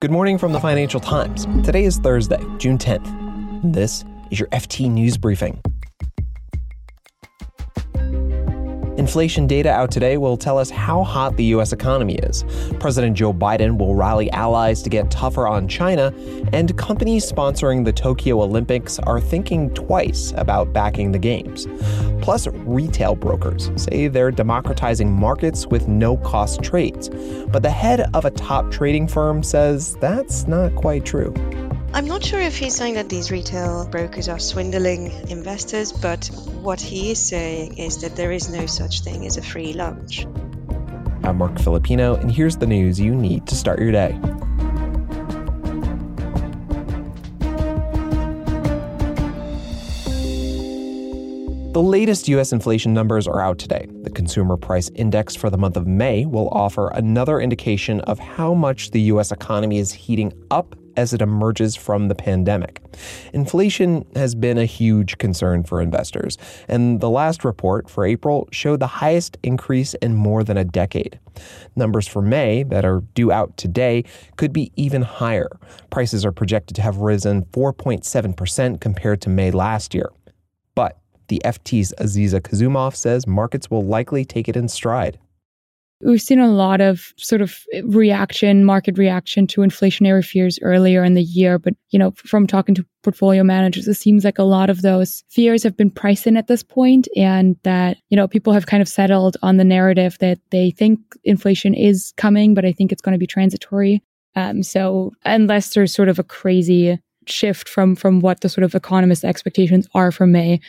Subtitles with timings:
[0.00, 1.44] Good morning from the Financial Times.
[1.64, 3.72] Today is Thursday, June 10th.
[3.72, 5.60] This is your FT News Briefing.
[8.96, 11.72] Inflation data out today will tell us how hot the U.S.
[11.72, 12.44] economy is.
[12.78, 16.14] President Joe Biden will rally allies to get tougher on China,
[16.52, 21.66] and companies sponsoring the Tokyo Olympics are thinking twice about backing the Games.
[22.28, 27.08] Plus, retail brokers say they're democratizing markets with no cost trades.
[27.48, 31.32] But the head of a top trading firm says that's not quite true.
[31.94, 36.26] I'm not sure if he's saying that these retail brokers are swindling investors, but
[36.60, 40.26] what he is saying is that there is no such thing as a free lunch.
[41.24, 44.20] I'm Marc Filippino, and here's the news you need to start your day.
[51.78, 52.52] The latest U.S.
[52.52, 53.86] inflation numbers are out today.
[54.02, 58.52] The Consumer Price Index for the month of May will offer another indication of how
[58.52, 59.30] much the U.S.
[59.30, 62.82] economy is heating up as it emerges from the pandemic.
[63.32, 68.80] Inflation has been a huge concern for investors, and the last report for April showed
[68.80, 71.20] the highest increase in more than a decade.
[71.76, 74.02] Numbers for May that are due out today
[74.34, 75.48] could be even higher.
[75.90, 80.10] Prices are projected to have risen 4.7% compared to May last year.
[81.28, 85.18] The FT's Aziza Kasumov says markets will likely take it in stride.
[86.00, 91.14] We've seen a lot of sort of reaction, market reaction to inflationary fears earlier in
[91.14, 91.58] the year.
[91.58, 95.24] But, you know, from talking to portfolio managers, it seems like a lot of those
[95.28, 98.80] fears have been priced in at this point and that, you know, people have kind
[98.80, 103.02] of settled on the narrative that they think inflation is coming, but I think it's
[103.02, 104.00] going to be transitory.
[104.36, 108.74] Um, so unless there's sort of a crazy shift from from what the sort of
[108.74, 110.60] economist expectations are for May,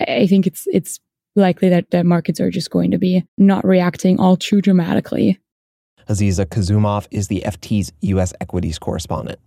[0.00, 1.00] I think it's it's
[1.36, 5.40] likely that, that markets are just going to be not reacting all too dramatically.
[6.08, 8.32] Aziza Kasumov is the FT's U.S.
[8.40, 9.38] equities correspondent.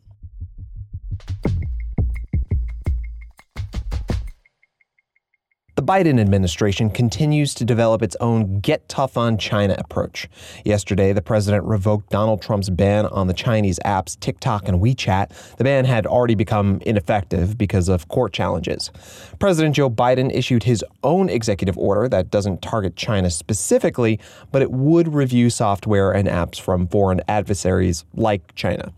[5.77, 10.27] The Biden administration continues to develop its own get tough on China approach.
[10.65, 15.55] Yesterday, the president revoked Donald Trump's ban on the Chinese apps TikTok and WeChat.
[15.57, 18.89] The ban had already become ineffective because of court challenges.
[19.37, 24.19] President Joe Biden issued his own executive order that doesn't target China specifically,
[24.51, 28.91] but it would review software and apps from foreign adversaries like China.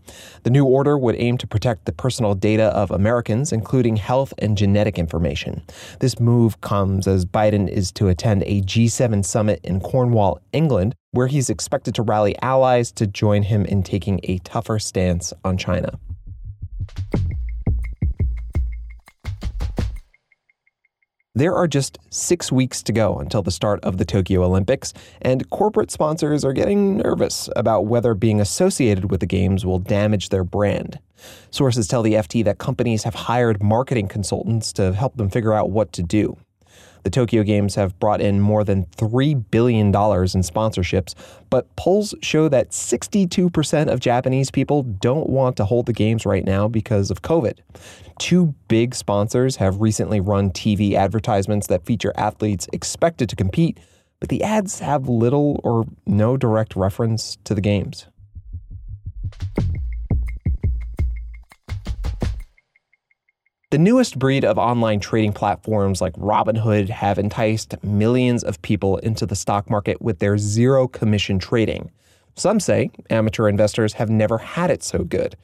[0.44, 4.56] The new order would aim to protect the personal data of Americans, including health and
[4.56, 5.62] genetic information.
[5.98, 11.26] This move comes as Biden is to attend a G7 summit in Cornwall, England, where
[11.26, 15.98] he's expected to rally allies to join him in taking a tougher stance on China.
[21.34, 24.92] There are just six weeks to go until the start of the Tokyo Olympics,
[25.22, 30.28] and corporate sponsors are getting nervous about whether being associated with the Games will damage
[30.28, 31.00] their brand.
[31.50, 35.70] Sources tell the FT that companies have hired marketing consultants to help them figure out
[35.70, 36.36] what to do.
[37.02, 41.14] The Tokyo Games have brought in more than $3 billion in sponsorships,
[41.48, 46.44] but polls show that 62% of Japanese people don't want to hold the Games right
[46.44, 47.58] now because of COVID.
[48.18, 53.78] Two big sponsors have recently run TV advertisements that feature athletes expected to compete,
[54.18, 58.06] but the ads have little or no direct reference to the Games.
[63.70, 69.26] The newest breed of online trading platforms like Robinhood have enticed millions of people into
[69.26, 71.92] the stock market with their zero commission trading.
[72.34, 75.36] Some say amateur investors have never had it so good.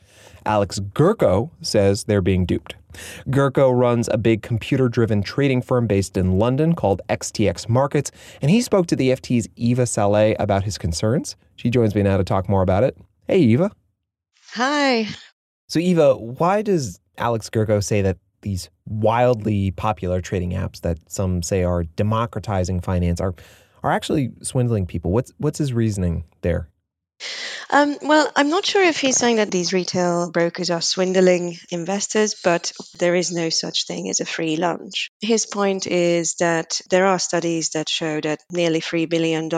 [0.44, 2.74] Alex Gerko says they're being duped.
[3.28, 8.10] Gerko runs a big computer driven trading firm based in London called XTX Markets,
[8.42, 11.36] and he spoke to the FT's Eva Szalay about his concerns.
[11.54, 12.98] She joins me now to talk more about it.
[13.28, 13.70] Hey, Eva.
[14.54, 15.06] Hi.
[15.68, 21.42] So, Eva, why does Alex Gerko say that these wildly popular trading apps that some
[21.42, 23.34] say are democratizing finance are
[23.82, 25.12] are actually swindling people.
[25.12, 26.68] What's what's his reasoning there?
[27.70, 32.34] Um, well, I'm not sure if he's saying that these retail brokers are swindling investors,
[32.44, 35.10] but there is no such thing as a free lunch.
[35.20, 39.48] His point is that there are studies that show that nearly $3 billion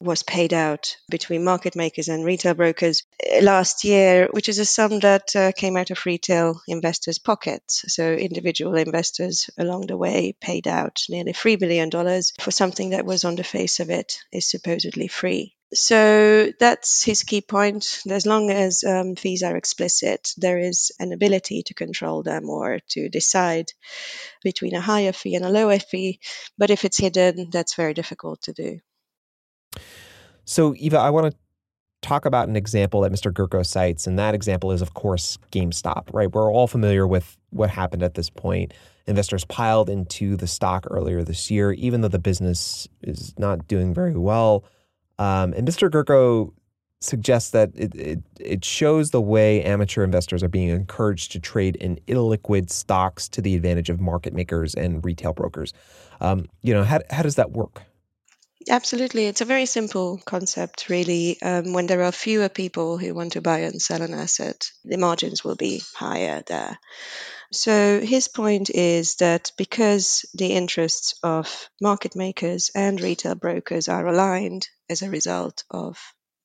[0.00, 4.64] was paid out between market makers and retail brokers uh, last year, which is a
[4.64, 7.84] sum that uh, came out of retail investors' pockets.
[7.88, 13.24] So individual investors along the way paid out nearly $3 billion for something that was
[13.24, 15.54] on the face of it is supposedly free.
[15.74, 18.02] So that's his key point.
[18.08, 22.78] As long as um, fees are explicit, there is an ability to control them or
[22.90, 23.72] to decide
[24.42, 26.20] between a higher fee and a lower fee.
[26.56, 28.80] But if it's hidden, that's very difficult to do.
[30.44, 31.38] So, Eva, I want to
[32.02, 33.32] talk about an example that Mr.
[33.32, 36.30] Gerko cites, and that example is, of course, GameStop, right?
[36.30, 38.74] We're all familiar with what happened at this point.
[39.06, 43.94] Investors piled into the stock earlier this year, even though the business is not doing
[43.94, 44.64] very well.
[45.18, 45.88] Um, and Mr.
[45.88, 46.52] Gerko
[47.00, 51.76] suggests that it, it, it shows the way amateur investors are being encouraged to trade
[51.76, 55.72] in illiquid stocks to the advantage of market makers and retail brokers.
[56.20, 57.82] Um, you know, how, how does that work?
[58.68, 59.24] Absolutely.
[59.26, 61.40] It's a very simple concept, really.
[61.42, 64.96] Um, when there are fewer people who want to buy and sell an asset, the
[64.98, 66.78] margins will be higher there.
[67.52, 74.06] So his point is that because the interests of market makers and retail brokers are
[74.06, 75.98] aligned as a result of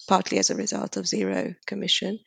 [0.07, 2.19] partly as a result of zero commission.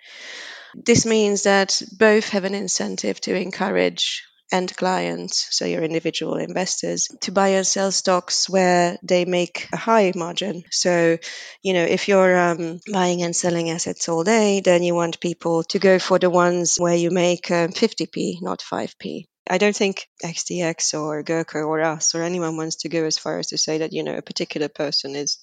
[0.74, 7.08] This means that both have an incentive to encourage end clients, so your individual investors,
[7.22, 10.62] to buy and sell stocks where they make a high margin.
[10.70, 11.18] So,
[11.62, 15.64] you know, if you're um, buying and selling assets all day, then you want people
[15.64, 19.24] to go for the ones where you make um, 50p, not 5p.
[19.50, 23.38] I don't think XTX or Gerko or us or anyone wants to go as far
[23.38, 25.38] as to say that, you know, a particular person is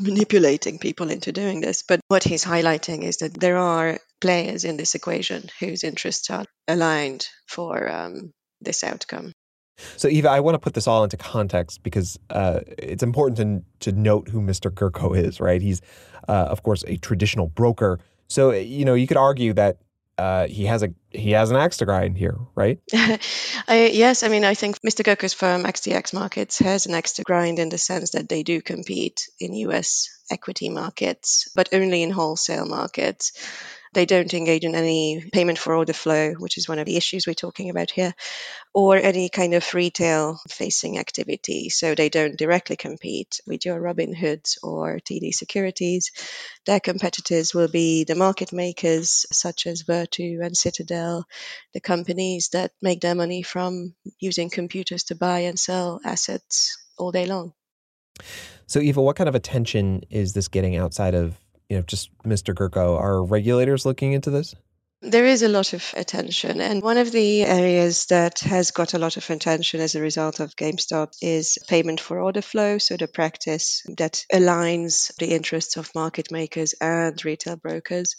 [0.00, 1.84] manipulating people into doing this.
[1.86, 6.46] But what he's highlighting is that there are players in this equation whose interests are
[6.66, 8.32] aligned for um,
[8.62, 9.32] this outcome.
[9.98, 13.36] So, Eva, I want to put this all into context because uh, it's important
[13.80, 14.70] to, to note who Mr.
[14.70, 15.60] Gerko is, right?
[15.60, 15.82] He's,
[16.26, 18.00] uh, of course, a traditional broker.
[18.28, 19.76] So, you know, you could argue that
[20.16, 22.78] uh, he has a he has an axe to grind here, right?
[22.94, 25.02] I, yes, I mean I think Mr.
[25.04, 28.62] Gerko's firm XTX Markets has an axe to grind in the sense that they do
[28.62, 30.08] compete in U.S.
[30.30, 33.32] equity markets, but only in wholesale markets.
[33.94, 37.26] They don't engage in any payment for order flow, which is one of the issues
[37.26, 38.12] we're talking about here,
[38.74, 41.70] or any kind of retail facing activity.
[41.70, 46.10] So they don't directly compete with your Robinhoods or TD Securities.
[46.66, 51.24] Their competitors will be the market makers such as Virtu and Citadel,
[51.72, 57.12] the companies that make their money from using computers to buy and sell assets all
[57.12, 57.52] day long.
[58.66, 61.38] So, Eva, what kind of attention is this getting outside of
[61.68, 62.54] you know, just Mr.
[62.54, 64.54] Gerko, are regulators looking into this?
[65.06, 66.62] There is a lot of attention.
[66.62, 70.40] And one of the areas that has got a lot of attention as a result
[70.40, 72.78] of GameStop is payment for order flow.
[72.78, 78.16] So, the practice that aligns the interests of market makers and retail brokers.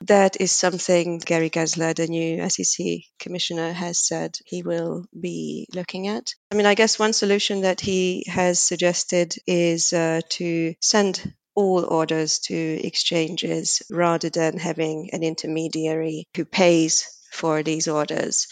[0.00, 6.08] That is something Gary Gensler, the new SEC commissioner, has said he will be looking
[6.08, 6.32] at.
[6.50, 11.84] I mean, I guess one solution that he has suggested is uh, to send all
[11.84, 18.46] orders to exchanges rather than having an intermediary who pays for these orders.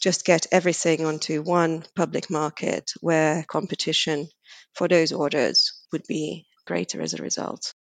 [0.00, 4.28] Just get everything onto one public market where competition
[4.74, 7.74] for those orders would be greater as a result.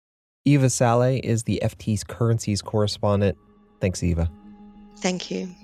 [0.45, 3.37] Eva Szalay is the FT's currencies correspondent.
[3.79, 4.29] Thanks, Eva.
[4.97, 5.55] Thank you.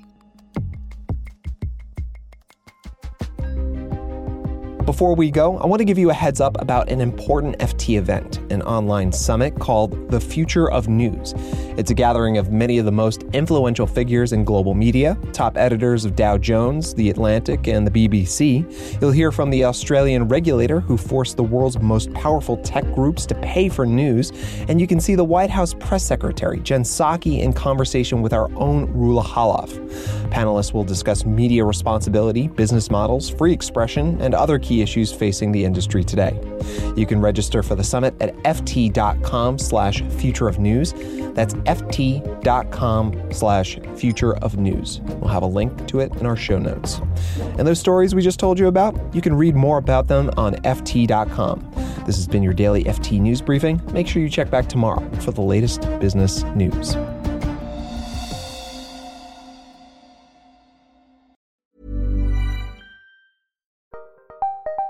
[4.86, 7.98] Before we go, I want to give you a heads up about an important FT
[7.98, 11.34] event, an online summit called The Future of News.
[11.78, 16.06] It's a gathering of many of the most influential figures in global media, top editors
[16.06, 19.02] of Dow Jones, The Atlantic, and the BBC.
[19.02, 23.36] You'll hear from the Australian regulator who forced the world's most powerful tech groups to
[23.36, 24.32] pay for news,
[24.68, 28.52] and you can see the White House press secretary, Jen Psaki, in conversation with our
[28.56, 29.70] own Roula Khalaf.
[30.30, 35.64] Panelists will discuss media responsibility, business models, free expression, and other key issues facing the
[35.64, 36.40] industry today.
[36.96, 40.94] You can register for the summit ft.com slash future of news.
[41.34, 45.02] That's ft.com slash future of news.
[45.02, 47.02] We'll have a link to it in our show notes.
[47.58, 50.56] And those stories we just told you about, you can read more about them on
[50.56, 51.72] ft.com.
[52.06, 53.82] This has been your daily FT news briefing.
[53.92, 56.96] Make sure you check back tomorrow for the latest business news.